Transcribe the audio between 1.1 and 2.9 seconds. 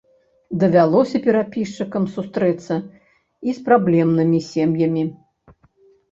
перапісчыкам сустрэцца